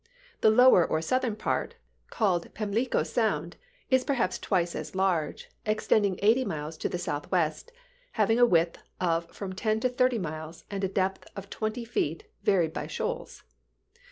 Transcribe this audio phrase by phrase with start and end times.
[0.39, 1.75] The lower or southern part,
[2.09, 3.55] called Pamlico Sound,
[3.91, 7.71] is perhaps twice as large, extending eighty miles to the southwest,
[8.13, 12.23] having a width of from ten to thirty miles and a depth of twenty feet
[12.41, 13.43] varied by shoals.